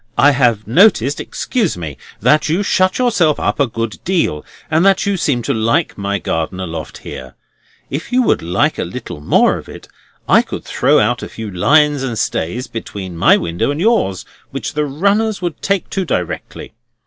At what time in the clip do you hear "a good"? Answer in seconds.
3.59-3.99